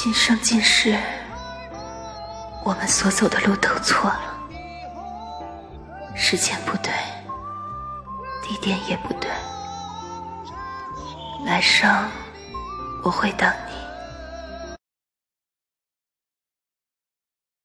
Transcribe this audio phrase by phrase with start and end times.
[0.00, 0.96] 今生今世
[2.64, 4.38] 我们所走的路都错了。
[6.14, 6.92] 时间不对
[8.40, 9.28] 地点也不对。
[11.44, 11.92] 来生
[13.02, 13.67] 我会等你。